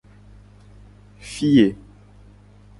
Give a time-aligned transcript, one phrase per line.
[1.29, 1.75] Fiye.